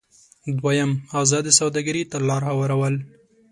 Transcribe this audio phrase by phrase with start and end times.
[0.59, 2.95] دویم: ازادې سوداګرۍ ته لار هوارول.